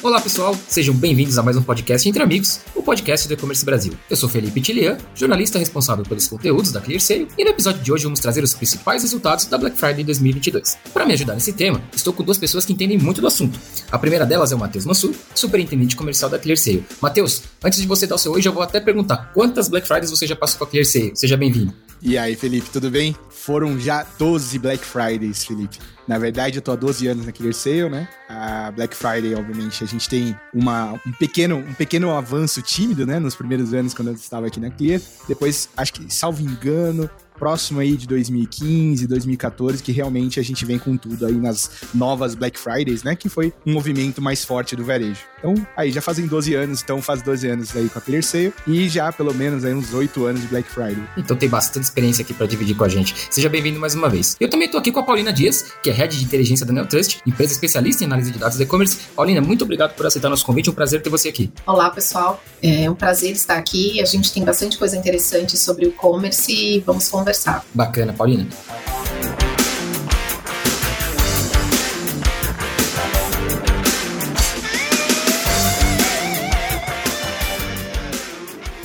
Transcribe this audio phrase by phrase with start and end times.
[0.00, 3.92] Olá pessoal, sejam bem-vindos a mais um podcast Entre Amigos, o podcast do E-Commerce Brasil.
[4.08, 8.04] Eu sou Felipe Tilian, jornalista responsável pelos conteúdos da ClearSale, e no episódio de hoje
[8.04, 10.78] vamos trazer os principais resultados da Black Friday 2022.
[10.94, 13.58] Para me ajudar nesse tema, estou com duas pessoas que entendem muito do assunto.
[13.90, 16.86] A primeira delas é o Matheus Mansur, superintendente comercial da ClearSale.
[17.02, 20.12] Matheus, antes de você dar o seu hoje, eu vou até perguntar quantas Black Fridays
[20.12, 21.10] você já passou com a ClearSale.
[21.16, 21.74] Seja bem-vindo.
[22.00, 23.16] E aí, Felipe, tudo bem?
[23.28, 25.78] Foram já 12 Black Fridays, Felipe.
[26.06, 28.08] Na verdade, eu tô há 12 anos na Clear Sale, né?
[28.28, 33.18] A Black Friday, obviamente, a gente tem uma, um, pequeno, um pequeno avanço tímido, né?
[33.18, 35.00] Nos primeiros anos, quando eu estava aqui na Clear.
[35.26, 40.78] Depois, acho que, salvo engano, próximo aí de 2015, 2014, que realmente a gente vem
[40.78, 43.14] com tudo aí nas novas Black Fridays, né?
[43.14, 45.20] Que foi um movimento mais forte do varejo.
[45.38, 48.52] Então, aí já fazem 12 anos, então faz 12 anos aí com a Clear Sale
[48.66, 51.02] e já pelo menos aí uns 8 anos de Black Friday.
[51.16, 53.14] Então tem bastante experiência aqui para dividir com a gente.
[53.30, 54.36] Seja bem-vindo mais uma vez.
[54.40, 57.20] Eu também tô aqui com a Paulina Dias, que é Head de Inteligência da Neotrust,
[57.26, 58.98] empresa especialista em análise de dados de e-commerce.
[59.14, 61.52] Paulina, muito obrigado por aceitar nosso convite, é um prazer ter você aqui.
[61.64, 62.42] Olá, pessoal.
[62.60, 64.00] É um prazer estar aqui.
[64.00, 67.27] A gente tem bastante coisa interessante sobre o e-commerce e vamos conversar.
[67.74, 68.46] Bacana, Paulina.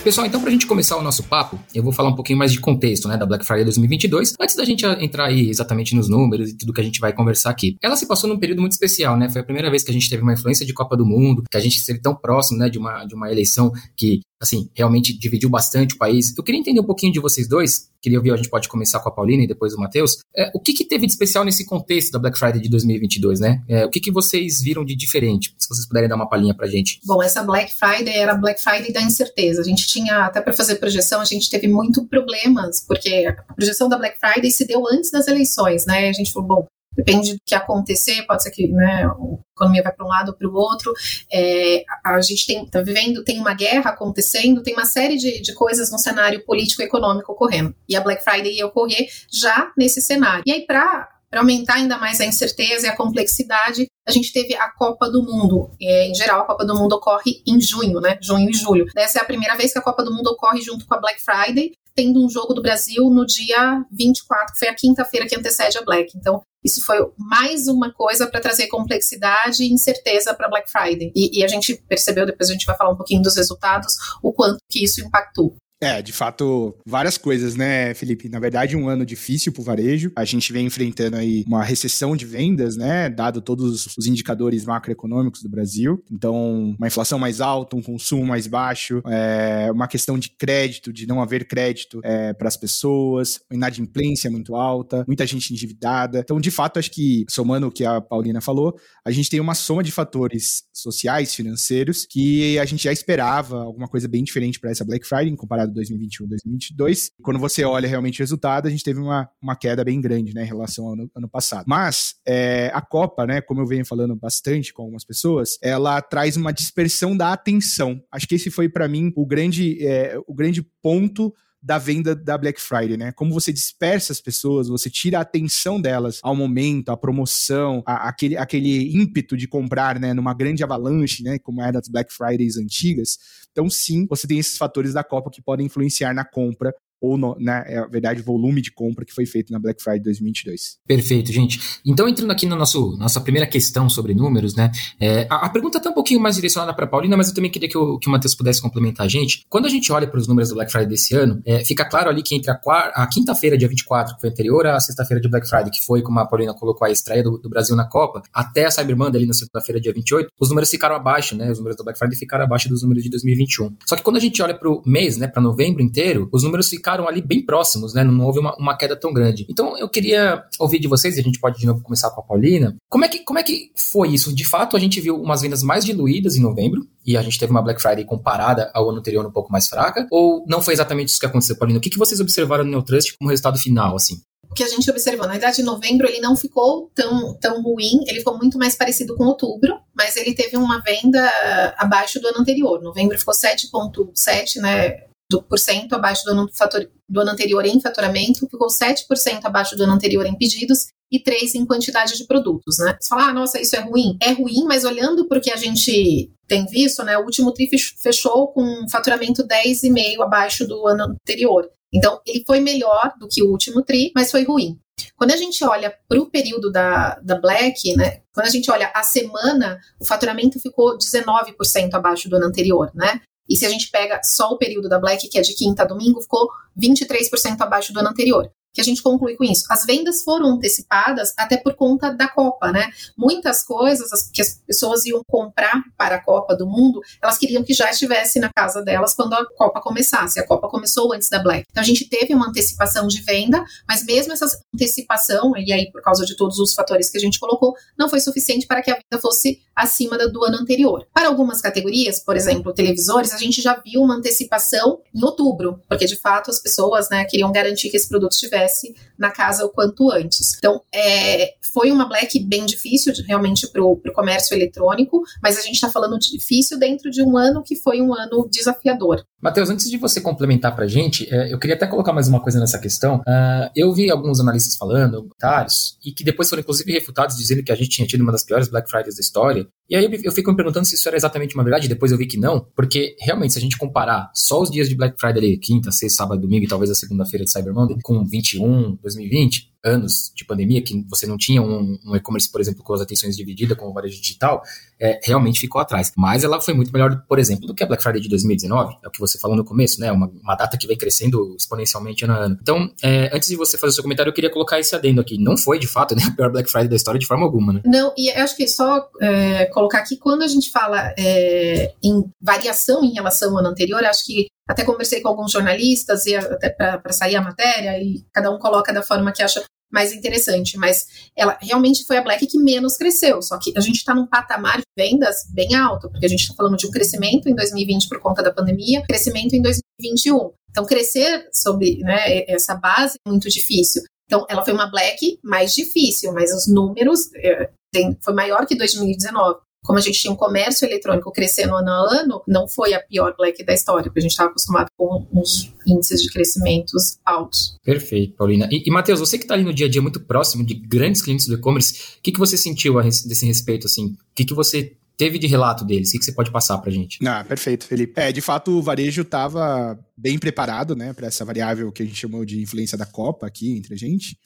[0.03, 2.51] Pessoal, então para a gente começar o nosso papo, eu vou falar um pouquinho mais
[2.51, 6.49] de contexto, né, da Black Friday 2022, antes da gente entrar aí exatamente nos números
[6.49, 7.77] e tudo que a gente vai conversar aqui.
[7.81, 9.29] Ela se passou num período muito especial, né?
[9.29, 11.57] Foi a primeira vez que a gente teve uma influência de Copa do Mundo, que
[11.57, 15.49] a gente esteve tão próximo, né, de uma, de uma eleição que assim, realmente dividiu
[15.49, 16.37] bastante o país.
[16.37, 19.07] Eu queria entender um pouquinho de vocês dois, queria ouvir, a gente pode começar com
[19.07, 20.17] a Paulina e depois o Matheus.
[20.35, 23.63] É, o que, que teve de especial nesse contexto da Black Friday de 2022, né?
[23.69, 25.55] É, o que, que vocês viram de diferente?
[25.57, 26.99] Se vocês puderem dar uma palhinha pra gente.
[27.05, 29.61] Bom, essa Black Friday era Black Friday da incerteza.
[29.61, 33.87] A gente tinha, até para fazer projeção, a gente teve muito problemas, porque a projeção
[33.87, 36.09] da Black Friday se deu antes das eleições, né?
[36.09, 39.15] A gente falou, bom, depende do que acontecer, pode ser que né, a
[39.55, 40.93] economia vai para um lado ou para o outro.
[41.31, 45.91] É, a gente está vivendo, tem uma guerra acontecendo, tem uma série de, de coisas
[45.91, 47.75] no cenário político-econômico ocorrendo.
[47.87, 50.43] E a Black Friday ia ocorrer já nesse cenário.
[50.45, 54.69] E aí, para aumentar ainda mais a incerteza e a complexidade, a gente teve a
[54.69, 55.71] Copa do Mundo.
[55.81, 58.17] É, em geral, a Copa do Mundo ocorre em junho, né?
[58.21, 58.85] Junho e julho.
[58.95, 61.21] Essa é a primeira vez que a Copa do Mundo ocorre junto com a Black
[61.21, 65.77] Friday, tendo um jogo do Brasil no dia 24, que foi a quinta-feira que antecede
[65.77, 66.11] a Black.
[66.15, 71.11] Então, isso foi mais uma coisa para trazer complexidade e incerteza para Black Friday.
[71.15, 74.31] E, e, a gente percebeu, depois a gente vai falar um pouquinho dos resultados, o
[74.31, 75.55] quanto que isso impactou.
[75.83, 78.29] É, de fato, várias coisas, né, Felipe?
[78.29, 80.13] Na verdade, um ano difícil para o varejo.
[80.15, 85.43] A gente vem enfrentando aí uma recessão de vendas, né, dado todos os indicadores macroeconômicos
[85.43, 86.01] do Brasil.
[86.09, 91.05] Então, uma inflação mais alta, um consumo mais baixo, é, uma questão de crédito, de
[91.05, 96.19] não haver crédito é, para as pessoas, inadimplência muito alta, muita gente endividada.
[96.19, 99.53] Então, de fato, acho que, somando o que a Paulina falou, a gente tem uma
[99.53, 104.71] soma de fatores sociais, financeiros, que a gente já esperava alguma coisa bem diferente para
[104.71, 107.11] essa Black Friday, comparado 2021, 2022.
[107.21, 110.43] Quando você olha realmente o resultado, a gente teve uma, uma queda bem grande, né,
[110.43, 111.65] em relação ao ano, ano passado.
[111.67, 116.37] Mas é, a Copa, né, como eu venho falando bastante com algumas pessoas, ela traz
[116.37, 118.01] uma dispersão da atenção.
[118.11, 122.37] Acho que esse foi para mim o grande, é, o grande ponto da venda da
[122.37, 123.13] Black Friday, né?
[123.13, 128.09] Como você dispersa as pessoas, você tira a atenção delas ao momento, à promoção, a,
[128.09, 130.13] aquele, aquele ímpeto de comprar, né?
[130.13, 131.39] Numa grande avalanche, né?
[131.39, 133.17] Como é das Black Fridays antigas.
[133.49, 136.73] Então, sim, você tem esses fatores da Copa que podem influenciar na compra
[137.03, 140.77] ou, no, na é, verdade, volume de compra que foi feito na Black Friday 2022.
[140.87, 141.59] Perfeito, gente.
[141.85, 142.63] Então, entrando aqui na no
[142.97, 144.71] nossa primeira questão sobre números, né?
[145.01, 147.67] É, a, a, pergunta está um pouquinho mais direcionada para Paulina, mas eu também queria
[147.67, 149.45] que o, que o Matheus pudesse complementar a gente.
[149.49, 152.09] Quando a gente olha para os números do Black Friday desse ano, é, fica claro
[152.09, 152.59] ali que entre a,
[152.95, 156.19] a quinta-feira, dia 24, que foi anterior à sexta-feira de Black Friday, que foi, como
[156.19, 159.27] a Paulina colocou, a estreia do, do Brasil na Copa, até a Cyber Monday ali
[159.27, 161.51] na segunda-feira, dia 28, os números ficaram abaixo, né?
[161.51, 163.75] Os números do Black Friday ficaram abaixo dos números de 2021.
[163.85, 166.69] Só que quando a gente olha para o mês, né, para novembro inteiro, os números
[166.69, 168.03] ficaram ali bem próximos próximos, né?
[168.03, 169.45] Não houve uma, uma, queda tão grande.
[169.49, 172.23] Então eu queria ouvir de vocês, e a gente pode de novo começar com a
[172.23, 172.75] Paulina.
[172.89, 174.33] Como é que, como é que foi isso?
[174.33, 177.51] De fato, a gente viu umas vendas mais diluídas em novembro, e a gente teve
[177.51, 180.07] uma Black Friday comparada ao ano anterior um pouco mais fraca?
[180.11, 181.79] Ou não foi exatamente isso que aconteceu, Paulina?
[181.79, 184.21] O que, que vocês observaram no Neotrust como resultado final, assim?
[184.49, 188.19] o que a gente observou, na verdade, novembro ele não ficou tão, tão ruim, ele
[188.19, 191.27] ficou muito mais parecido com outubro, mas ele teve uma venda
[191.75, 192.79] abaixo do ano anterior.
[192.79, 195.07] Novembro ficou 7,7, né?
[195.41, 199.83] Por cento abaixo do ano, fator, do ano anterior em faturamento, ficou 7% abaixo do
[199.83, 202.97] ano anterior em pedidos e 3% em quantidade de produtos, né?
[202.99, 204.17] Você fala, ah, nossa, isso é ruim.
[204.21, 207.69] É ruim, mas olhando para o que a gente tem visto, né, o último TRI
[208.01, 211.69] fechou com um faturamento 10,5 abaixo do ano anterior.
[211.93, 214.77] Então, ele foi melhor do que o último TRI, mas foi ruim.
[215.15, 218.91] Quando a gente olha para o período da, da Black, né, quando a gente olha
[218.93, 223.21] a semana, o faturamento ficou 19% abaixo do ano anterior, né?
[223.49, 225.85] E se a gente pega só o período da Black, que é de quinta a
[225.85, 226.47] domingo, ficou
[226.79, 229.65] 23% abaixo do ano anterior que a gente conclui com isso?
[229.69, 232.89] As vendas foram antecipadas até por conta da Copa, né?
[233.15, 237.73] Muitas coisas que as pessoas iam comprar para a Copa do Mundo, elas queriam que
[237.73, 240.39] já estivesse na casa delas quando a Copa começasse.
[240.39, 241.67] A Copa começou antes da Black.
[241.69, 246.01] Então a gente teve uma antecipação de venda, mas mesmo essa antecipação, e aí por
[246.01, 248.95] causa de todos os fatores que a gente colocou, não foi suficiente para que a
[248.95, 251.05] venda fosse acima do ano anterior.
[251.13, 256.05] Para algumas categorias, por exemplo, televisores, a gente já viu uma antecipação em outubro, porque
[256.05, 259.69] de fato as pessoas né, queriam garantir que esse produto estivesse estivesse na casa o
[259.69, 260.57] quanto antes.
[260.57, 265.75] Então, é, foi uma Black bem difícil realmente para o comércio eletrônico, mas a gente
[265.75, 269.23] está falando de difícil dentro de um ano que foi um ano desafiador.
[269.41, 272.41] Matheus, antes de você complementar para a gente, é, eu queria até colocar mais uma
[272.41, 273.17] coisa nessa questão.
[273.17, 277.71] Uh, eu vi alguns analistas falando, comentários, e que depois foram inclusive refutados, dizendo que
[277.71, 279.67] a gente tinha tido uma das piores Black Fridays da história.
[279.89, 282.25] E aí eu fico me perguntando se isso era exatamente uma verdade, depois eu vi
[282.25, 285.91] que não, porque realmente, se a gente comparar só os dias de Black Friday, quinta,
[285.91, 290.45] sexta, sábado, domingo e talvez a segunda-feira de Cyber Monday, com 21, 2020, anos de
[290.45, 293.89] pandemia, que você não tinha um, um e-commerce, por exemplo, com as atenções divididas com
[293.89, 294.63] o varejo digital,
[294.99, 296.11] é, realmente ficou atrás.
[296.17, 299.07] Mas ela foi muito melhor, por exemplo, do que a Black Friday de 2019, é
[299.07, 300.11] o que você falou no começo, né?
[300.11, 302.57] Uma, uma data que vem crescendo exponencialmente ano a ano.
[302.61, 305.37] Então, é, antes de você fazer o seu comentário, eu queria colocar esse adendo aqui.
[305.37, 307.81] Não foi, de fato, né, a pior Black Friday da história de forma alguma, né?
[307.85, 313.03] Não, e acho que só é, colocar aqui, quando a gente fala é, em variação
[313.03, 317.13] em relação ao ano anterior, acho que até conversei com alguns jornalistas e até para
[317.13, 321.55] sair a matéria e cada um coloca da forma que acha mais interessante, mas ela
[321.61, 324.85] realmente foi a Black que menos cresceu, só que a gente está num patamar de
[324.97, 328.41] vendas bem alto, porque a gente está falando de um crescimento em 2020 por conta
[328.41, 330.51] da pandemia, crescimento em 2021.
[330.71, 334.01] Então, crescer sobre né, essa base é muito difícil.
[334.25, 338.75] Então, ela foi uma Black mais difícil, mas os números é, tem, foi maior que
[338.75, 342.99] 2019 como a gente tinha um comércio eletrônico crescendo ano a ano, não foi a
[342.99, 347.77] pior Black da história, porque a gente estava acostumado com uns índices de crescimentos altos.
[347.83, 348.67] Perfeito, Paulina.
[348.71, 351.21] E, e Matheus, você que está ali no dia a dia muito próximo de grandes
[351.21, 353.85] clientes do e-commerce, o que, que você sentiu a desse respeito?
[353.85, 354.07] Assim?
[354.07, 356.09] O que, que você teve de relato deles?
[356.09, 357.19] O que, que você pode passar para a gente?
[357.25, 358.19] Ah, perfeito, Felipe.
[358.19, 362.17] É, de fato, o varejo estava bem preparado né, para essa variável que a gente
[362.17, 364.37] chamou de influência da Copa aqui entre a gente.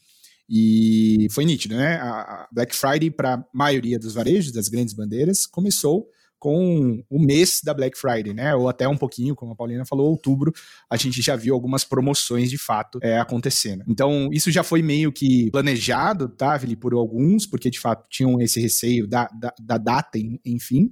[0.50, 1.96] E foi nítido, né?
[1.96, 6.08] A Black Friday, para a maioria dos varejos, das grandes bandeiras, começou
[6.40, 8.56] com o mês da Black Friday, né?
[8.56, 10.54] Ou até um pouquinho, como a Paulina falou, outubro,
[10.90, 13.84] a gente já viu algumas promoções de fato é, acontecendo.
[13.88, 18.40] Então, isso já foi meio que planejado, tá, Felipe, por alguns, porque de fato tinham
[18.42, 20.92] esse receio da, da, da data, enfim.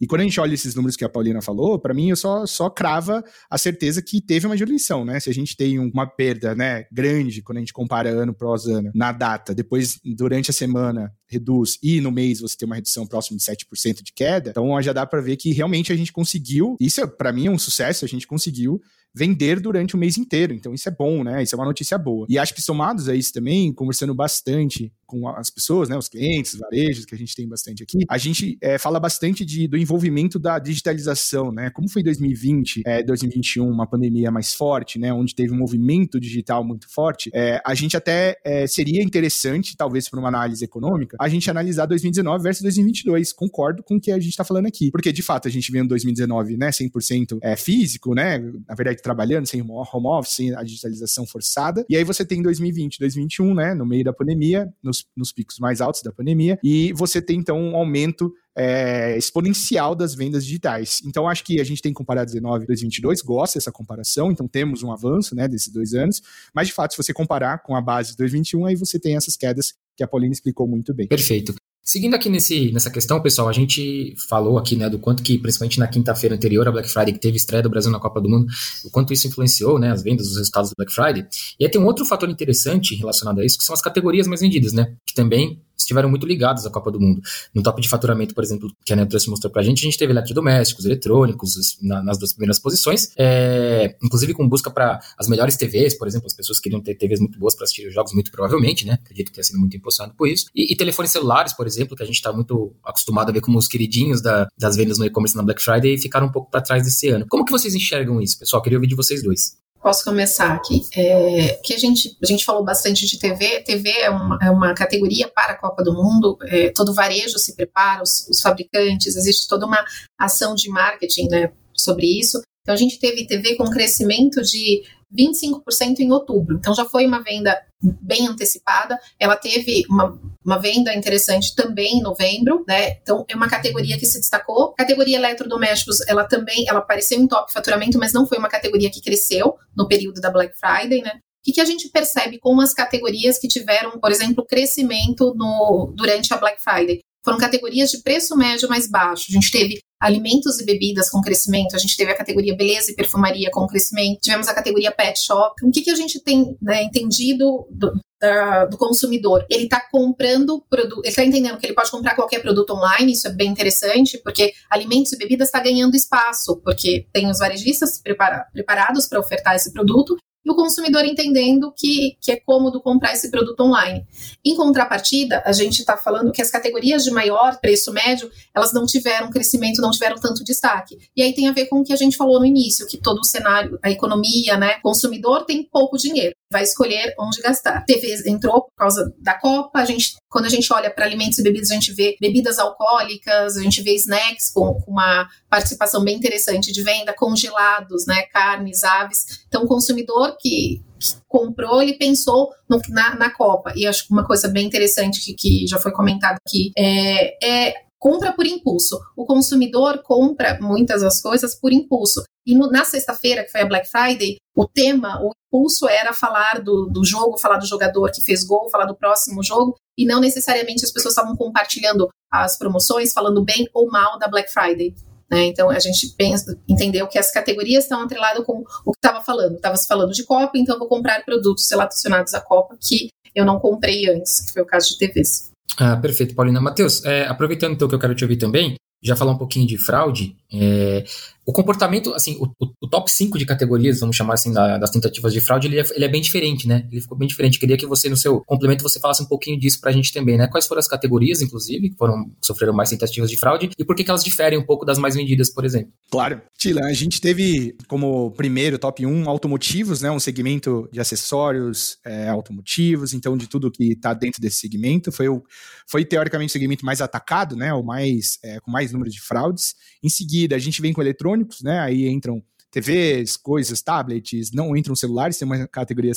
[0.00, 2.44] E quando a gente olha esses números que a Paulina falou, para mim eu só,
[2.46, 5.18] só crava a certeza que teve uma diluição, né?
[5.20, 8.90] Se a gente tem uma perda, né, grande quando a gente compara ano pós ano
[8.94, 13.36] na data, depois durante a semana reduz e no mês você tem uma redução próxima
[13.36, 17.06] de 7% de queda, então já dá para ver que realmente a gente conseguiu, isso
[17.08, 18.80] para mim é um sucesso, a gente conseguiu
[19.16, 20.52] vender durante o mês inteiro.
[20.52, 21.42] Então isso é bom, né?
[21.42, 22.26] Isso é uma notícia boa.
[22.28, 26.54] E acho que somados a isso também, conversando bastante com as pessoas, né, os clientes,
[26.54, 29.76] os varejos que a gente tem bastante aqui, a gente é, fala bastante de, do
[29.76, 31.70] envolvimento da digitalização, né?
[31.70, 36.64] Como foi 2020, é, 2021, uma pandemia mais forte, né, onde teve um movimento digital
[36.64, 41.28] muito forte, é, a gente até é, seria interessante, talvez para uma análise econômica, a
[41.28, 43.32] gente analisar 2019 versus 2022.
[43.32, 45.82] Concordo com o que a gente está falando aqui, porque de fato a gente vem
[45.82, 50.62] em 2019, né, 100% é, físico, né, na verdade trabalhando sem home office, sem a
[50.64, 55.32] digitalização forçada, e aí você tem 2020, 2021, né, no meio da pandemia, nos nos,
[55.32, 60.44] picos mais altos da pandemia, e você tem então um aumento é, exponencial das vendas
[60.44, 61.00] digitais.
[61.04, 64.48] Então, acho que a gente tem que comparar 19 e 2022, gosta dessa comparação, então
[64.48, 66.20] temos um avanço né, desses dois anos,
[66.52, 69.36] mas de fato, se você comparar com a base de 2021, aí você tem essas
[69.36, 71.06] quedas que a Paulina explicou muito bem.
[71.06, 71.54] Perfeito.
[71.88, 75.78] Seguindo aqui nesse, nessa questão, pessoal, a gente falou aqui né, do quanto que, principalmente
[75.78, 78.48] na quinta-feira anterior à Black Friday, que teve estreia do Brasil na Copa do Mundo,
[78.84, 81.24] o quanto isso influenciou né, as vendas, os resultados do Black Friday.
[81.60, 84.40] E aí tem um outro fator interessante relacionado a isso, que são as categorias mais
[84.40, 84.94] vendidas, né?
[85.06, 87.22] Que também estiveram muito ligados à Copa do Mundo.
[87.54, 90.12] No top de faturamento, por exemplo, que a Netflix mostrou pra gente, a gente teve
[90.12, 95.96] eletrodomésticos, eletrônicos na, nas duas primeiras posições, é, inclusive com busca para as melhores TVs,
[95.96, 98.84] por exemplo, as pessoas queriam ter TVs muito boas para assistir os jogos, muito provavelmente,
[98.84, 98.94] né?
[98.94, 100.46] Acredito que tenha sido muito impulsionado por isso.
[100.54, 103.58] E, e telefones celulares, por exemplo, que a gente está muito acostumado a ver como
[103.58, 106.82] os queridinhos da, das vendas no e-commerce na Black Friday, ficaram um pouco para trás
[106.82, 107.26] desse ano.
[107.28, 108.62] Como que vocês enxergam isso, pessoal?
[108.62, 109.65] Queria ouvir de vocês dois.
[109.86, 110.82] Posso começar aqui?
[110.96, 113.60] É, que a gente, a gente falou bastante de TV.
[113.60, 116.36] TV é uma, é uma categoria para a Copa do Mundo.
[116.46, 119.84] É, todo varejo se prepara, os, os, fabricantes, existe toda uma
[120.18, 122.42] ação de marketing né, sobre isso.
[122.62, 124.82] Então a gente teve TV com crescimento de
[125.16, 126.56] 25% em outubro.
[126.56, 128.98] Então já foi uma venda bem antecipada.
[129.18, 132.92] Ela teve uma, uma venda interessante também em novembro, né?
[133.02, 134.72] Então é uma categoria que se destacou.
[134.74, 139.00] Categoria eletrodomésticos, ela também, ela apareceu em top faturamento, mas não foi uma categoria que
[139.00, 141.12] cresceu no período da Black Friday, né?
[141.16, 145.92] O que, que a gente percebe com as categorias que tiveram, por exemplo, crescimento no,
[145.94, 147.00] durante a Black Friday?
[147.26, 149.26] Foram categorias de preço médio mais baixo.
[149.28, 152.94] A gente teve alimentos e bebidas com crescimento, a gente teve a categoria beleza e
[152.94, 155.54] perfumaria com crescimento, tivemos a categoria pet shop.
[155.66, 159.44] O que, que a gente tem né, entendido do, da, do consumidor?
[159.50, 163.26] Ele está comprando produto, ele está entendendo que ele pode comprar qualquer produto online, isso
[163.26, 168.46] é bem interessante, porque alimentos e bebidas está ganhando espaço, porque tem os varejistas prepara,
[168.52, 173.28] preparados para ofertar esse produto e o consumidor entendendo que, que é cômodo comprar esse
[173.32, 174.06] produto online.
[174.44, 178.86] Em contrapartida, a gente está falando que as categorias de maior preço médio, elas não
[178.86, 180.96] tiveram crescimento, não tiveram tanto destaque.
[181.16, 183.18] E aí tem a ver com o que a gente falou no início, que todo
[183.18, 187.84] o cenário, a economia, né, consumidor tem pouco dinheiro, vai escolher onde gastar.
[187.84, 191.42] TV entrou por causa da Copa, a gente, quando a gente olha para alimentos e
[191.42, 196.16] bebidas, a gente vê bebidas alcoólicas, a gente vê snacks com, com uma participação bem
[196.16, 199.44] interessante de venda, congelados, né, carnes, aves.
[199.48, 200.82] Então, o consumidor que,
[201.28, 203.72] comprou, ele pensou no, na, na, Copa.
[203.76, 207.85] E acho que uma coisa bem interessante que, que já foi comentado aqui é, é
[207.98, 208.98] compra por impulso.
[209.16, 212.22] O consumidor compra muitas das coisas por impulso.
[212.46, 216.60] E no, na sexta-feira, que foi a Black Friday, o tema, o impulso era falar
[216.62, 220.20] do, do jogo, falar do jogador que fez gol, falar do próximo jogo, e não
[220.20, 224.94] necessariamente as pessoas estavam compartilhando as promoções, falando bem ou mal da Black Friday.
[225.30, 225.46] Né?
[225.46, 229.56] Então a gente pensa, entendeu que as categorias estão atreladas com o que estava falando.
[229.56, 233.58] Estava se falando de Copa, então vou comprar produtos relacionados à Copa que eu não
[233.58, 235.50] comprei antes, que foi o caso de TVs.
[235.78, 236.60] Ah, perfeito, Paulina.
[236.60, 239.76] Matheus, é, aproveitando então que eu quero te ouvir também, já falar um pouquinho de
[239.76, 241.04] fraude, é,
[241.46, 242.48] o comportamento, assim, o,
[242.82, 245.84] o, top 5 de categorias, vamos chamar assim, da, das tentativas de fraude, ele é,
[245.94, 246.88] ele é, bem diferente, né?
[246.90, 247.56] Ele ficou bem diferente.
[247.60, 250.48] Queria que você, no seu complemento, você falasse um pouquinho disso pra gente também, né?
[250.48, 254.02] Quais foram as categorias, inclusive, que foram, sofreram mais tentativas de fraude e por que,
[254.02, 255.92] que elas diferem um pouco das mais vendidas, por exemplo?
[256.10, 256.42] Claro.
[256.58, 260.10] Tila, a gente teve como primeiro top 1 automotivos, né?
[260.10, 265.12] Um segmento de acessórios é, automotivos, então de tudo que está dentro desse segmento.
[265.12, 265.44] Foi, o,
[265.86, 267.72] foi teoricamente o segmento mais atacado, né?
[267.72, 269.76] O mais, é, com mais número de fraudes.
[270.02, 271.80] Em seguida, a gente vem com eletrônicos, né?
[271.80, 272.42] Aí entram
[272.76, 276.12] TVs, coisas, tablets, não entram celulares, tem uma categoria,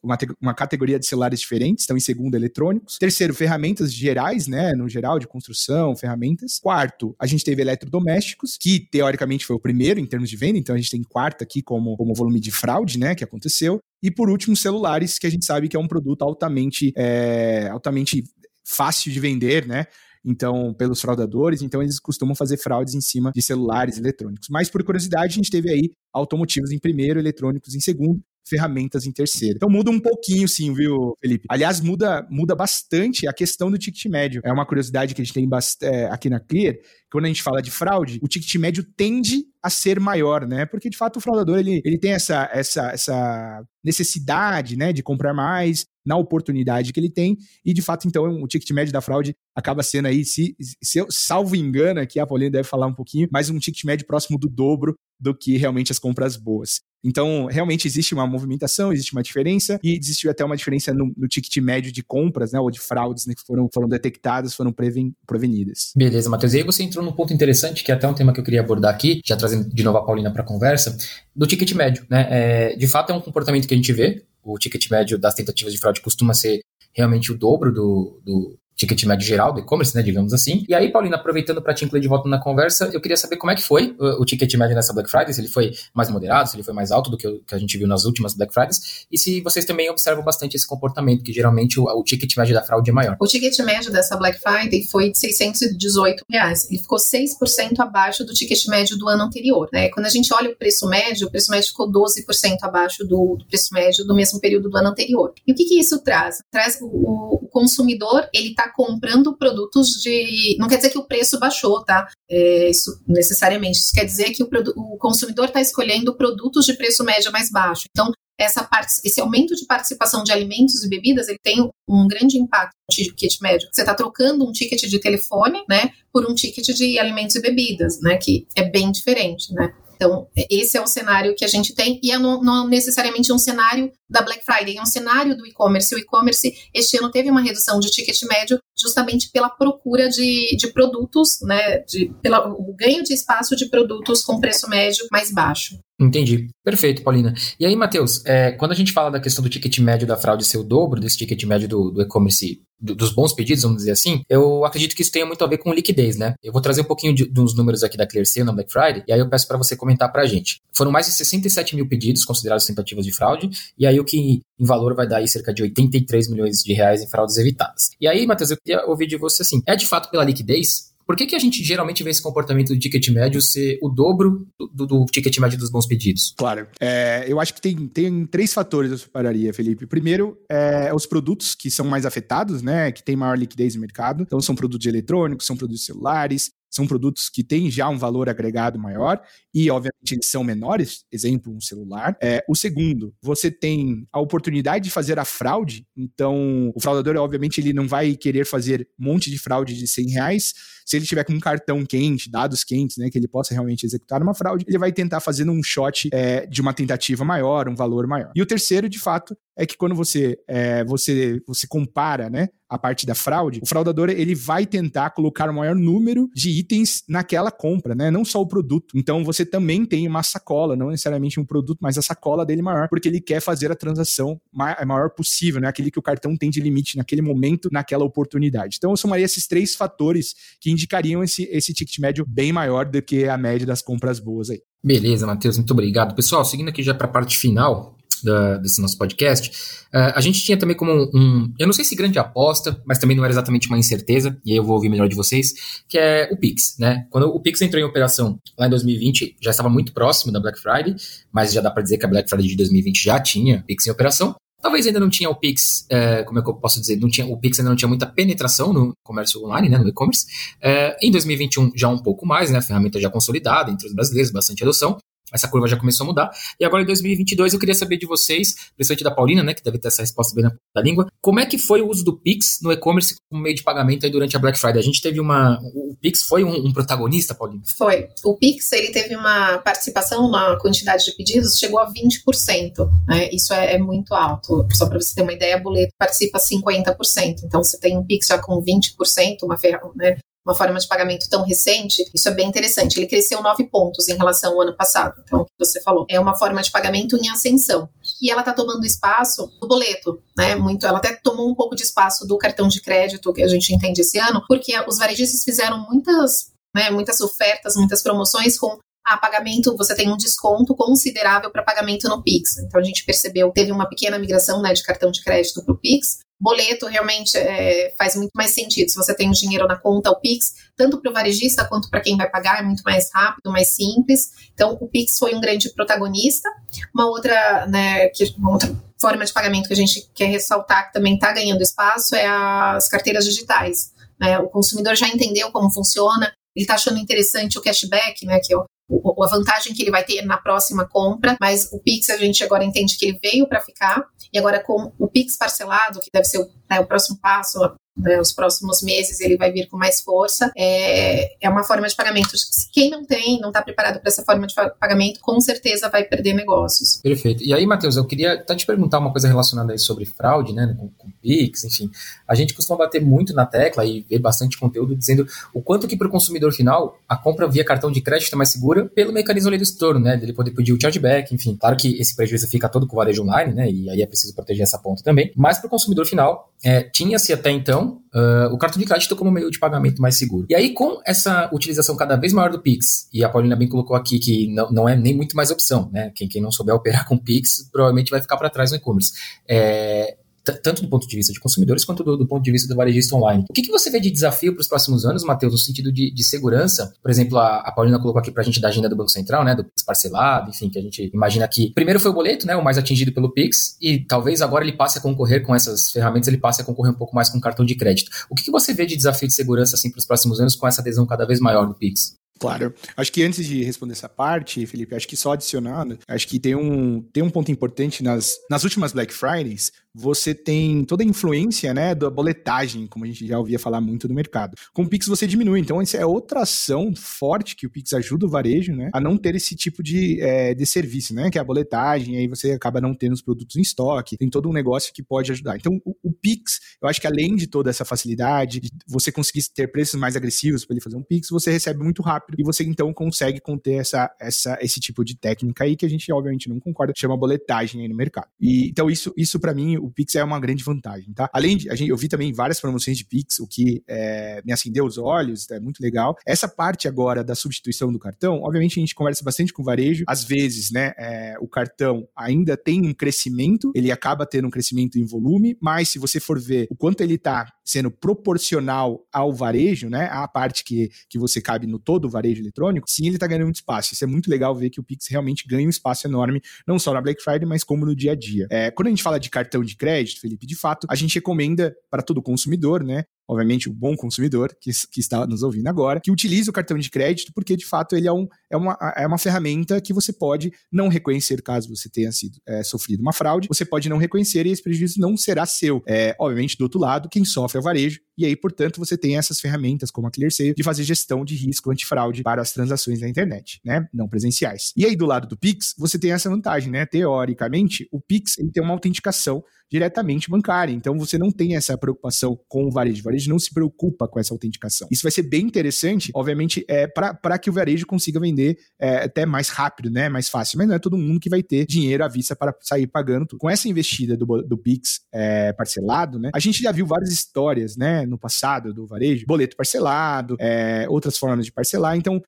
[0.00, 2.98] uma, uma categoria de celulares diferentes, estão em segundo, eletrônicos.
[2.98, 6.60] Terceiro, ferramentas gerais, né, no geral, de construção, ferramentas.
[6.60, 10.76] Quarto, a gente teve eletrodomésticos, que teoricamente foi o primeiro em termos de venda, então
[10.76, 13.80] a gente tem quarto aqui como, como volume de fraude, né, que aconteceu.
[14.00, 18.22] E por último, celulares, que a gente sabe que é um produto altamente, é, altamente
[18.64, 19.86] fácil de vender, né?
[20.24, 24.48] Então pelos fraudadores, então eles costumam fazer fraudes em cima de celulares eletrônicos.
[24.50, 29.12] Mas por curiosidade, a gente teve aí automotivos em primeiro, eletrônicos em segundo, ferramentas em
[29.12, 29.56] terceiro.
[29.56, 31.46] Então muda um pouquinho, sim, viu, Felipe?
[31.48, 34.40] Aliás, muda, muda bastante a questão do ticket médio.
[34.44, 35.48] É uma curiosidade que a gente tem
[35.82, 36.76] é, aqui na Clear,
[37.10, 40.66] quando a gente fala de fraude, o ticket médio tende a ser maior, né?
[40.66, 45.32] Porque de fato o fraudador ele, ele tem essa, essa, essa necessidade, né, de comprar
[45.32, 49.34] mais na oportunidade que ele tem e de fato então o ticket médio da fraude
[49.54, 53.28] acaba sendo aí, se, se eu salvo engano aqui, a Paulina deve falar um pouquinho,
[53.32, 56.80] mas um ticket médio próximo do dobro do que realmente as compras boas.
[57.04, 61.28] Então, realmente existe uma movimentação, existe uma diferença, e existiu até uma diferença no, no
[61.28, 65.14] ticket médio de compras, né, ou de fraudes né, que foram, foram detectadas, foram preven,
[65.26, 65.92] prevenidas.
[65.94, 66.54] Beleza, Matheus.
[66.54, 68.60] E aí você entrou num ponto interessante, que é até um tema que eu queria
[68.60, 70.96] abordar aqui, já trazendo de novo a Paulina para a conversa,
[71.36, 72.06] do ticket médio.
[72.08, 72.26] Né?
[72.30, 75.72] É, de fato, é um comportamento que a gente vê, o ticket médio das tentativas
[75.72, 76.60] de fraude costuma ser
[76.92, 80.64] realmente o dobro do, do, ticket médio geral do e-commerce, né, digamos assim.
[80.68, 83.52] E aí, Paulina, aproveitando para te incluir de volta na conversa, eu queria saber como
[83.52, 86.48] é que foi o, o, ticket médio nessa Black Friday, se ele foi mais moderado,
[86.48, 88.52] se ele foi mais alto do que, o, que a gente viu nas últimas Black
[88.52, 92.54] Fridays, e se vocês também observam bastante esse comportamento, que geralmente o, o ticket médio
[92.54, 93.16] da fraude é maior.
[93.20, 96.68] O ticket médio dessa Black Friday foi de 618 reais.
[96.70, 99.68] Ele ficou 6% abaixo do ticket médio do ano anterior.
[99.72, 99.88] Né?
[99.90, 103.44] Quando a gente olha o preço médio, o preço médio ficou 12% abaixo do, do,
[103.46, 105.32] preço médio do mesmo período do ano anterior.
[105.46, 106.42] E o que, que isso traz?
[106.50, 110.56] Traz o, o consumidor, ele está comprando produtos de.
[110.58, 112.06] Não quer dizer que o preço baixou, tá?
[112.30, 113.78] É, isso necessariamente.
[113.78, 117.84] Isso quer dizer que o, o consumidor está escolhendo produtos de preço médio mais baixo.
[117.90, 122.36] Então, essa parte, esse aumento de participação de alimentos e bebidas, ele tem um grande
[122.36, 123.68] impacto no ticket médio.
[123.72, 128.00] Você está trocando um ticket de telefone, né, por um ticket de alimentos e bebidas,
[128.00, 129.72] né, que é bem diferente, né.
[129.94, 133.38] Então, esse é o cenário que a gente tem, e é não, não necessariamente um
[133.38, 135.94] cenário da Black Friday, é um cenário do e-commerce.
[135.94, 140.68] O e-commerce, este ano, teve uma redução de ticket médio justamente pela procura de, de
[140.72, 145.78] produtos, né, de, pelo ganho de espaço de produtos com preço médio mais baixo.
[145.98, 146.48] Entendi.
[146.64, 147.32] Perfeito, Paulina.
[147.58, 150.44] E aí, Matheus, é, quando a gente fala da questão do ticket médio da fraude
[150.44, 153.92] ser o dobro desse ticket médio do, do e-commerce, do, dos bons pedidos, vamos dizer
[153.92, 156.34] assim, eu acredito que isso tenha muito a ver com liquidez, né?
[156.42, 159.12] Eu vou trazer um pouquinho de, uns números aqui da ClearSale na Black Friday, e
[159.12, 160.60] aí eu peço para você comentar para a gente.
[160.76, 163.48] Foram mais de 67 mil pedidos considerados tentativas de fraude,
[163.78, 167.02] e aí o que em valor vai dar aí cerca de 83 milhões de reais
[167.02, 167.90] em fraudes evitadas.
[168.00, 170.93] E aí, Matheus, eu queria ouvir de você assim, é de fato pela liquidez?
[171.06, 174.46] Por que, que a gente geralmente vê esse comportamento do ticket médio ser o dobro
[174.72, 176.34] do, do, ticket médio dos bons pedidos?
[176.36, 176.66] Claro.
[176.80, 179.86] É, eu acho que tem, tem três fatores eu separaria, Felipe.
[179.86, 182.90] Primeiro, é os produtos que são mais afetados, né?
[182.90, 184.22] Que tem maior liquidez no mercado.
[184.22, 188.78] Então, são produtos eletrônicos, são produtos celulares, são produtos que têm já um valor agregado
[188.78, 189.20] maior
[189.54, 192.16] e, obviamente, eles são menores, exemplo, um celular.
[192.20, 197.60] É, o segundo, você tem a oportunidade de fazer a fraude, então o fraudador, obviamente,
[197.60, 200.52] ele não vai querer fazer um monte de fraude de 100 reais.
[200.84, 204.20] Se ele tiver com um cartão quente, dados quentes, né, que ele possa realmente executar
[204.20, 208.06] uma fraude, ele vai tentar fazer um shot é, de uma tentativa maior, um valor
[208.06, 208.32] maior.
[208.34, 212.78] E o terceiro, de fato, é que quando você, é, você, você compara né, a
[212.78, 217.50] parte da fraude, o fraudador ele vai tentar colocar o maior número de itens naquela
[217.50, 218.10] compra, né?
[218.10, 218.96] Não só o produto.
[218.96, 222.88] Então você também tem uma sacola, não necessariamente um produto, mas a sacola dele maior,
[222.88, 225.68] porque ele quer fazer a transação maior possível, né?
[225.68, 228.76] Aquele que o cartão tem de limite naquele momento, naquela oportunidade.
[228.78, 233.00] Então eu somaria esses três fatores que indicariam esse, esse ticket médio bem maior do
[233.00, 234.60] que a média das compras boas aí.
[234.82, 236.14] Beleza, Matheus, muito obrigado.
[236.14, 239.50] Pessoal, seguindo aqui já para a parte final, da, desse nosso podcast,
[239.92, 242.98] uh, a gente tinha também como um, um, eu não sei se grande aposta, mas
[242.98, 245.52] também não era exatamente uma incerteza, e aí eu vou ouvir melhor de vocês,
[245.88, 247.06] que é o Pix, né?
[247.10, 250.58] Quando o Pix entrou em operação lá em 2020, já estava muito próximo da Black
[250.58, 250.96] Friday,
[251.32, 253.90] mas já dá para dizer que a Black Friday de 2020 já tinha Pix em
[253.90, 254.34] operação.
[254.60, 257.26] Talvez ainda não tinha o Pix, é, como é que eu posso dizer, não tinha,
[257.26, 260.26] o Pix ainda não tinha muita penetração no comércio online, né, no e-commerce.
[260.58, 264.32] É, em 2021 já um pouco mais, né, a ferramenta já consolidada entre os brasileiros,
[264.32, 264.96] bastante adoção
[265.34, 266.30] essa curva já começou a mudar.
[266.58, 269.78] E agora em 2022 eu queria saber de vocês, principalmente da Paulina, né, que deve
[269.78, 272.58] ter essa resposta bem na da língua, como é que foi o uso do Pix
[272.60, 274.80] no e-commerce como meio de pagamento aí durante a Black Friday?
[274.80, 277.62] A gente teve uma, o Pix foi um, um protagonista, Paulina?
[277.76, 278.08] Foi.
[278.24, 283.30] O Pix ele teve uma participação na quantidade de pedidos chegou a 20%, né?
[283.32, 284.66] Isso é, é muito alto.
[284.72, 287.42] Só para você ter uma ideia, a boleto participa 50%.
[287.44, 290.16] Então você tem um Pix já com 20%, uma ferramenta, né?
[290.44, 292.98] Uma forma de pagamento tão recente, isso é bem interessante.
[292.98, 295.14] Ele cresceu nove pontos em relação ao ano passado.
[295.24, 297.88] Então, o que você falou é uma forma de pagamento em ascensão.
[298.20, 300.54] E ela está tomando espaço do boleto, né?
[300.54, 303.74] Muito, ela até tomou um pouco de espaço do cartão de crédito que a gente
[303.74, 309.18] entende esse ano, porque os varejistas fizeram muitas, né, muitas ofertas, muitas promoções com a
[309.18, 312.56] pagamento, você tem um desconto considerável para pagamento no Pix.
[312.58, 315.78] Então a gente percebeu, teve uma pequena migração né, de cartão de crédito para o
[315.78, 318.90] Pix, boleto realmente é, faz muito mais sentido.
[318.90, 322.00] Se você tem o dinheiro na conta, o Pix, tanto para o varejista quanto para
[322.00, 324.30] quem vai pagar, é muito mais rápido, mais simples.
[324.52, 326.48] Então, o Pix foi um grande protagonista.
[326.94, 330.94] Uma outra, né, que, uma outra forma de pagamento que a gente quer ressaltar que
[330.94, 333.92] também está ganhando espaço é as carteiras digitais.
[334.20, 334.38] Né?
[334.38, 338.56] O consumidor já entendeu como funciona, ele está achando interessante o cashback, né, que é
[338.56, 342.44] o, a vantagem que ele vai ter na próxima compra, mas o Pix a gente
[342.44, 346.26] agora entende que ele veio para ficar, e agora com o Pix parcelado, que deve
[346.26, 347.58] ser o, né, o próximo passo,
[347.96, 350.50] né, os próximos meses ele vai vir com mais força.
[350.56, 352.30] É, é uma forma de pagamento.
[352.72, 356.34] Quem não tem, não está preparado para essa forma de pagamento, com certeza vai perder
[356.34, 357.00] negócios.
[357.02, 357.42] Perfeito.
[357.44, 360.74] E aí, Matheus, eu queria até te perguntar uma coisa relacionada aí sobre fraude, né,
[360.78, 361.90] com, com Pix, enfim.
[362.26, 365.96] A gente costuma bater muito na tecla e ver bastante conteúdo dizendo o quanto que
[365.96, 369.48] para o consumidor final a compra via cartão de crédito é mais segura pelo mecanismo
[369.48, 371.56] ali do estorno, né, dele poder pedir o chargeback, enfim.
[371.56, 374.34] Claro que esse prejuízo fica todo com o varejo online, né, e aí é preciso
[374.34, 375.32] proteger essa ponta também.
[375.36, 379.30] Mas para o consumidor final, é, tinha-se até então uh, o cartão de crédito como
[379.30, 380.46] meio de pagamento mais seguro.
[380.48, 383.96] E aí, com essa utilização cada vez maior do Pix, e a Paulina bem colocou
[383.96, 386.10] aqui que não, não é nem muito mais opção, né?
[386.14, 389.12] Quem, quem não souber operar com Pix provavelmente vai ficar para trás no e-commerce.
[389.48, 390.16] É,
[390.52, 393.16] tanto do ponto de vista de consumidores quanto do, do ponto de vista do varejista
[393.16, 393.44] online.
[393.48, 396.12] O que, que você vê de desafio para os próximos anos, Matheus, no sentido de,
[396.12, 396.92] de segurança?
[397.02, 399.44] Por exemplo, a, a, Paulina colocou aqui para a gente da agenda do Banco Central,
[399.44, 402.54] né, do Pix parcelado, enfim, que a gente imagina que primeiro foi o boleto, né,
[402.56, 406.28] o mais atingido pelo Pix, e talvez agora ele passe a concorrer com essas ferramentas,
[406.28, 408.10] ele passe a concorrer um pouco mais com cartão de crédito.
[408.28, 410.66] O que, que você vê de desafio de segurança assim para os próximos anos com
[410.66, 412.16] essa adesão cada vez maior do Pix?
[412.38, 412.74] Claro.
[412.96, 416.54] Acho que antes de responder essa parte, Felipe, acho que só adicionando, acho que tem
[416.54, 421.72] um, tem um ponto importante nas, nas últimas Black Fridays, você tem toda a influência,
[421.72, 424.56] né, da boletagem, como a gente já ouvia falar muito no mercado.
[424.72, 428.26] Com o Pix você diminui, então isso é outra ação forte que o Pix ajuda
[428.26, 431.40] o varejo, né, a não ter esse tipo de, é, de serviço, né, que é
[431.40, 434.92] a boletagem, aí você acaba não tendo os produtos em estoque, tem todo um negócio
[434.92, 435.56] que pode ajudar.
[435.56, 439.44] Então o, o Pix, eu acho que além de toda essa facilidade, de você conseguir
[439.54, 442.64] ter preços mais agressivos para ele fazer um Pix, você recebe muito rápido e você
[442.64, 446.58] então consegue conter essa, essa, esse tipo de técnica aí que a gente obviamente não
[446.58, 448.28] concorda, chama boletagem aí no mercado.
[448.40, 451.28] E então isso, isso para mim o Pix é uma grande vantagem, tá?
[451.32, 454.52] Além de, a gente, eu vi também várias promoções de Pix, o que é, me
[454.52, 456.16] acendeu os olhos, é muito legal.
[456.26, 460.04] Essa parte agora da substituição do cartão, obviamente a gente conversa bastante com o varejo,
[460.06, 464.98] às vezes, né, é, o cartão ainda tem um crescimento, ele acaba tendo um crescimento
[464.98, 469.88] em volume, mas se você for ver o quanto ele está sendo proporcional ao varejo,
[469.88, 473.44] né, a parte que, que você cabe no todo varejo eletrônico, sim, ele está ganhando
[473.44, 473.92] muito espaço.
[473.92, 476.92] Isso é muito legal ver que o Pix realmente ganha um espaço enorme, não só
[476.94, 478.46] na Black Friday, mas como no dia a dia.
[478.50, 481.74] É, quando a gente fala de cartão de crédito, Felipe, de fato, a gente recomenda
[481.90, 483.04] para todo consumidor, né?
[483.28, 486.90] Obviamente, o bom consumidor que, que está nos ouvindo agora, que utilize o cartão de
[486.90, 490.52] crédito, porque de fato ele é, um, é, uma, é uma ferramenta que você pode
[490.70, 494.50] não reconhecer caso você tenha sido é, sofrido uma fraude, você pode não reconhecer e
[494.50, 495.82] esse prejuízo não será seu.
[495.86, 499.16] É, obviamente, do outro lado, quem sofre é o varejo, e aí, portanto, você tem
[499.16, 503.08] essas ferramentas como a ClearSale de fazer gestão de risco antifraude para as transações na
[503.08, 503.88] internet, né?
[503.92, 504.72] Não presenciais.
[504.76, 506.86] E aí, do lado do Pix, você tem essa vantagem, né?
[506.86, 510.72] Teoricamente, o Pix ele tem uma autenticação diretamente bancária.
[510.72, 513.00] Então você não tem essa preocupação com o varejo.
[513.00, 514.88] O varejo não se preocupa com essa autenticação.
[514.90, 519.26] Isso vai ser bem interessante, obviamente, é, para que o varejo consiga vender é, até
[519.26, 520.08] mais rápido, né?
[520.08, 520.58] Mais fácil.
[520.58, 523.40] Mas não é todo mundo que vai ter dinheiro à vista para sair pagando tudo.
[523.40, 526.30] Com essa investida do, do Pix é, parcelado, né?
[526.34, 528.06] A gente já viu várias histórias, né?
[528.06, 531.96] No passado do varejo, boleto parcelado, é, outras formas de parcelar.
[531.96, 532.22] Então,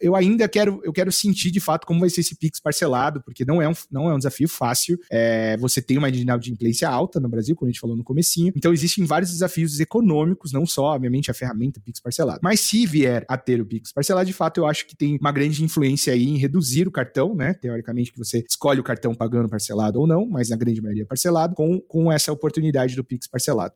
[0.00, 3.44] eu ainda quero, eu quero sentir de fato como vai ser esse Pix parcelado, porque
[3.44, 4.98] não é um, não é um desafio fácil.
[5.10, 8.52] É, você tem uma inadimplência alta no Brasil, como a gente falou no comecinho.
[8.56, 12.40] Então existem vários desafios econômicos, não só, obviamente, a ferramenta Pix parcelado.
[12.42, 15.32] Mas se vier a ter o Pix parcelado, de fato, eu acho que tem uma
[15.32, 17.54] grande influência aí em reduzir o cartão, né?
[17.54, 21.54] Teoricamente, que você escolhe o cartão pagando parcelado ou não, mas na grande maioria parcelado,
[21.54, 23.74] com, com essa oportunidade do Pix parcelado.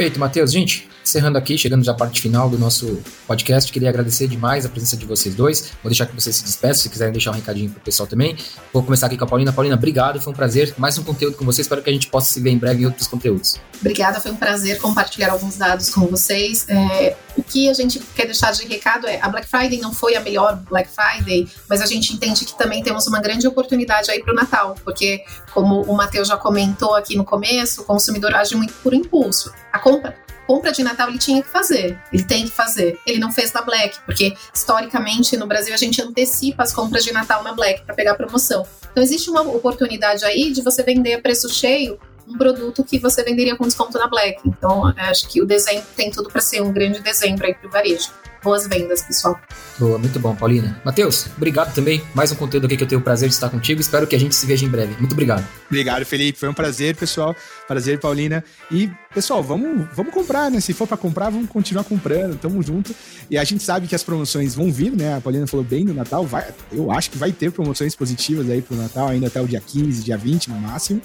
[0.00, 0.50] Perfeito, Matheus.
[0.50, 4.68] Gente, encerrando aqui, chegando já à parte final do nosso podcast, queria agradecer demais a
[4.70, 5.72] presença de vocês dois.
[5.82, 8.34] Vou deixar que vocês se despeçam, se quiserem deixar um recadinho pro pessoal também.
[8.72, 9.52] Vou começar aqui com a Paulina.
[9.52, 10.72] Paulina, obrigado, foi um prazer.
[10.78, 12.86] Mais um conteúdo com vocês, espero que a gente possa se ver em breve em
[12.86, 13.60] outros conteúdos.
[13.80, 16.66] Obrigada, foi um prazer compartilhar alguns dados com vocês.
[16.68, 20.14] É, o que a gente quer deixar de recado é: a Black Friday não foi
[20.16, 24.22] a melhor Black Friday, mas a gente entende que também temos uma grande oportunidade aí
[24.22, 28.54] para o Natal, porque, como o Matheus já comentou aqui no começo, o consumidor age
[28.54, 29.52] muito por impulso.
[29.72, 30.14] A compra
[30.50, 32.98] compra de Natal ele tinha que fazer, ele tem que fazer.
[33.06, 37.12] Ele não fez na Black, porque historicamente no Brasil a gente antecipa as compras de
[37.12, 38.66] Natal na Black para pegar promoção.
[38.90, 43.22] Então existe uma oportunidade aí de você vender a preço cheio um produto que você
[43.22, 44.40] venderia com desconto na Black.
[44.46, 47.70] Então acho que o dezembro tem tudo para ser um grande dezembro aí para o
[47.70, 48.10] varejo.
[48.42, 49.38] Boas vendas, pessoal.
[49.78, 50.80] Boa, muito bom, Paulina.
[50.82, 52.02] Matheus, obrigado também.
[52.14, 53.82] Mais um conteúdo aqui que eu tenho o prazer de estar contigo.
[53.82, 54.96] Espero que a gente se veja em breve.
[54.98, 55.46] Muito obrigado.
[55.66, 56.38] Obrigado, Felipe.
[56.38, 57.36] Foi um prazer, pessoal.
[57.68, 58.42] Prazer, Paulina.
[58.70, 60.58] E, pessoal, vamos, vamos comprar, né?
[60.58, 62.38] Se for para comprar, vamos continuar comprando.
[62.38, 62.94] Tamo junto.
[63.30, 65.16] E a gente sabe que as promoções vão vir, né?
[65.16, 66.24] A Paulina falou bem no Natal.
[66.24, 69.60] Vai, eu acho que vai ter promoções positivas aí pro Natal, ainda até o dia
[69.60, 71.02] 15, dia 20 no máximo.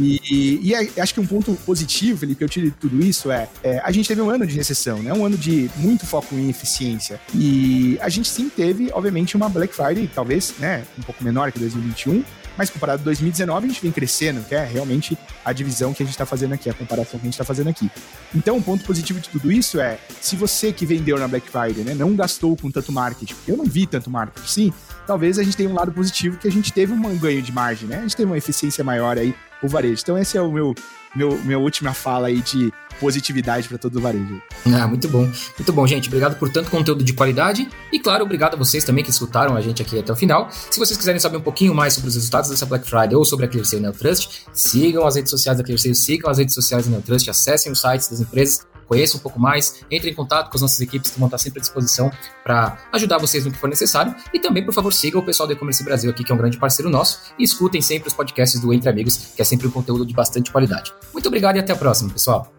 [0.00, 3.48] E, e, acho que um ponto positivo, Felipe, que eu tiro de tudo isso é,
[3.62, 5.12] é, a gente teve um ano de recessão, né?
[5.12, 7.20] Um ano de muito foco em eficiência.
[7.34, 11.58] E a gente sim teve, obviamente, uma Black Friday, talvez, né, um pouco menor que
[11.58, 12.24] 2021,
[12.56, 16.06] mas comparado a 2019 a gente vem crescendo, que é realmente a divisão que a
[16.06, 17.90] gente está fazendo aqui, a comparação que a gente está fazendo aqui.
[18.34, 21.84] Então, um ponto positivo de tudo isso é, se você que vendeu na Black Friday,
[21.84, 24.72] né, não gastou com tanto marketing, eu não vi tanto marketing, sim,
[25.06, 27.88] talvez a gente tenha um lado positivo que a gente teve um ganho de margem,
[27.88, 27.98] né?
[27.98, 30.02] A gente teve uma eficiência maior aí o varejo.
[30.02, 30.74] Então esse é o meu
[31.14, 34.40] meu minha última fala aí de positividade para todo o varejo.
[34.66, 35.30] Ah, muito bom.
[35.58, 36.08] Muito bom, gente.
[36.08, 39.60] Obrigado por tanto conteúdo de qualidade e claro, obrigado a vocês também que escutaram a
[39.60, 40.48] gente aqui até o final.
[40.50, 43.46] Se vocês quiserem saber um pouquinho mais sobre os resultados dessa Black Friday ou sobre
[43.46, 47.28] a ClearSale Neotrust, sigam as redes sociais da ClearSale, sigam as redes sociais da Neotrust,
[47.28, 50.78] acessem os sites das empresas conheça um pouco mais, entre em contato com as nossas
[50.82, 52.12] equipes que vão estar sempre à disposição
[52.44, 54.14] para ajudar vocês no que for necessário.
[54.34, 56.58] E também, por favor, sigam o pessoal do E-Commerce Brasil aqui, que é um grande
[56.58, 60.04] parceiro nosso, e escutem sempre os podcasts do Entre Amigos, que é sempre um conteúdo
[60.04, 60.92] de bastante qualidade.
[61.10, 62.52] Muito obrigado e até a próxima, pessoal.